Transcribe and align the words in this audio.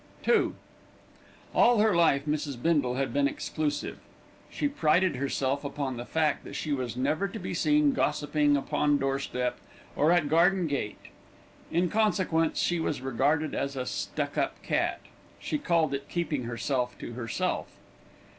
II 0.27 0.53
All 1.53 1.77
her 1.77 1.95
life 1.95 2.25
Mrs. 2.25 2.59
Bindle 2.59 2.95
had 2.95 3.13
been 3.13 3.27
exclusive. 3.27 3.99
She 4.49 4.67
prided 4.67 5.17
herself 5.17 5.63
upon 5.63 5.95
the 5.97 6.07
fact 6.07 6.43
that 6.43 6.55
she 6.55 6.73
was 6.73 6.97
never 6.97 7.27
to 7.27 7.37
be 7.37 7.53
seen 7.53 7.91
gossiping 7.93 8.57
upon 8.57 8.97
doorstep, 8.97 9.59
or 9.95 10.11
at 10.11 10.27
garden 10.27 10.65
gate. 10.65 11.09
In 11.69 11.87
consequence, 11.87 12.57
she 12.57 12.79
was 12.79 12.99
regarded 13.03 13.53
as 13.53 13.75
"a 13.75 13.85
stuck 13.85 14.39
up 14.39 14.59
cat"; 14.63 15.01
she 15.37 15.59
called 15.59 15.93
it 15.93 16.09
keeping 16.09 16.45
herself 16.45 16.97
to 16.97 17.13
herself. 17.13 17.67